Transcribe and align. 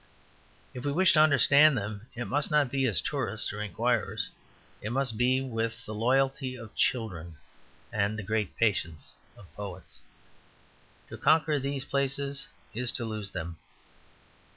If 0.73 0.83
we 0.83 0.91
wish 0.91 1.13
to 1.13 1.19
understand 1.19 1.77
them 1.77 2.07
it 2.15 2.25
must 2.25 2.49
not 2.49 2.71
be 2.71 2.87
as 2.87 3.01
tourists 3.01 3.53
or 3.53 3.61
inquirers, 3.61 4.31
it 4.81 4.91
must 4.91 5.15
be 5.15 5.41
with 5.41 5.85
the 5.85 5.93
loyalty 5.93 6.55
of 6.55 6.73
children 6.73 7.37
and 7.93 8.17
the 8.17 8.23
great 8.23 8.57
patience 8.57 9.15
of 9.37 9.55
poets. 9.55 10.01
To 11.09 11.19
conquer 11.19 11.59
these 11.59 11.85
places 11.85 12.47
is 12.73 12.91
to 12.93 13.05
lose 13.05 13.29
them. 13.29 13.57